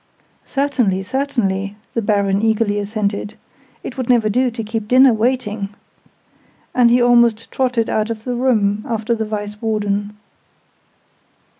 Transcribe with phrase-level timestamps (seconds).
[0.45, 3.35] "Certainly, certainly!" the Baron eagerly assented.
[3.83, 5.69] "It would never do to keep dinner waiting!"
[6.73, 10.17] And he almost trotted out of the room after the Vice Warden.